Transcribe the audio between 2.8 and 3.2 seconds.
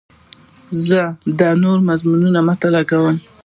کوم.